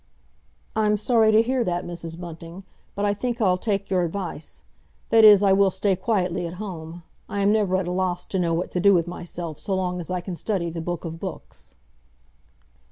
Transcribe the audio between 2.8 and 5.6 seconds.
But I think I'll take your advice. That is, I